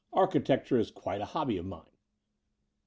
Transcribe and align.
Architecture 0.13 0.79
is 0.79 0.89
quite 0.89 1.21
a 1.21 1.25
hobby 1.25 1.57
of 1.57 1.65
mine." 1.67 1.85